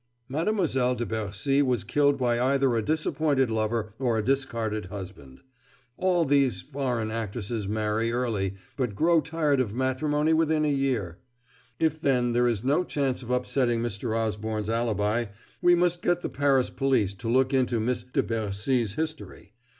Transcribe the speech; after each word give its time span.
"Mademoiselle 0.27 0.95
de 0.95 1.05
Bercy 1.05 1.61
was 1.61 1.83
killed 1.83 2.17
by 2.17 2.39
either 2.39 2.75
a 2.75 2.81
disappointed 2.81 3.51
lover 3.51 3.93
or 3.99 4.17
a 4.17 4.23
discarded 4.25 4.87
husband. 4.87 5.41
All 5.95 6.25
these 6.25 6.59
foreign 6.63 7.11
actresses 7.11 7.67
marry 7.67 8.11
early, 8.11 8.55
but 8.75 8.95
grow 8.95 9.21
tired 9.21 9.59
of 9.59 9.75
matrimony 9.75 10.33
within 10.33 10.65
a 10.65 10.71
year. 10.73 11.19
If, 11.77 12.01
then, 12.01 12.31
there 12.31 12.47
is 12.47 12.63
no 12.63 12.83
chance 12.83 13.21
of 13.21 13.29
upsetting 13.29 13.83
Mr. 13.83 14.17
Osborne's 14.17 14.71
alibi, 14.71 15.25
we 15.61 15.75
must 15.75 16.01
get 16.01 16.21
the 16.21 16.29
Paris 16.29 16.71
police 16.71 17.13
to 17.13 17.29
look 17.29 17.53
into 17.53 17.79
Miss 17.79 18.01
de 18.01 18.23
Bercy's 18.23 18.95
history. 18.95 19.53